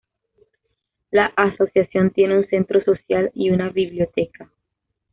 [1.11, 4.51] La asociación tiene un centro social y una biblioteca.